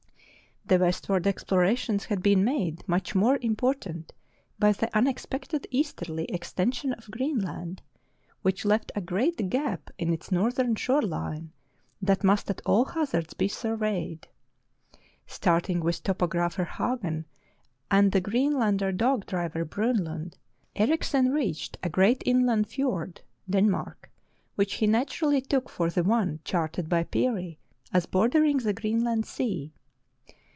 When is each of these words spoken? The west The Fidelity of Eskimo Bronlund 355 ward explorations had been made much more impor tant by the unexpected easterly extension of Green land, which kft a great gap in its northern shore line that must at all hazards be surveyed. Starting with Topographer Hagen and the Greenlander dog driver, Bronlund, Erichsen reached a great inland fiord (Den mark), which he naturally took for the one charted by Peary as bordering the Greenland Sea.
The 0.63 0.79
west 0.79 1.07
The 1.07 1.13
Fidelity 1.19 1.29
of 1.29 1.31
Eskimo 1.31 1.43
Bronlund 1.43 1.47
355 1.47 1.49
ward 1.49 1.67
explorations 1.67 2.05
had 2.05 2.23
been 2.23 2.43
made 2.45 2.87
much 2.87 3.15
more 3.15 3.37
impor 3.39 3.79
tant 3.81 4.13
by 4.57 4.71
the 4.71 4.97
unexpected 4.97 5.67
easterly 5.69 6.25
extension 6.25 6.93
of 6.93 7.11
Green 7.11 7.39
land, 7.39 7.81
which 8.41 8.63
kft 8.63 8.91
a 8.95 9.01
great 9.01 9.49
gap 9.49 9.89
in 9.97 10.13
its 10.13 10.31
northern 10.31 10.75
shore 10.75 11.01
line 11.01 11.51
that 12.01 12.23
must 12.23 12.49
at 12.49 12.61
all 12.65 12.85
hazards 12.85 13.33
be 13.33 13.49
surveyed. 13.49 14.29
Starting 15.27 15.81
with 15.81 16.03
Topographer 16.03 16.63
Hagen 16.63 17.25
and 17.89 18.11
the 18.13 18.21
Greenlander 18.21 18.93
dog 18.93 19.25
driver, 19.25 19.65
Bronlund, 19.65 20.35
Erichsen 20.77 21.33
reached 21.33 21.77
a 21.83 21.89
great 21.89 22.21
inland 22.25 22.67
fiord 22.67 23.21
(Den 23.49 23.69
mark), 23.69 24.09
which 24.55 24.75
he 24.75 24.87
naturally 24.87 25.41
took 25.41 25.67
for 25.69 25.89
the 25.89 26.03
one 26.03 26.39
charted 26.45 26.87
by 26.87 27.03
Peary 27.03 27.57
as 27.91 28.05
bordering 28.05 28.57
the 28.59 28.71
Greenland 28.73 29.25
Sea. 29.25 29.73